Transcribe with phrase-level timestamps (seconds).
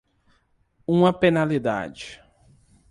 [0.87, 2.19] Uma penalidade.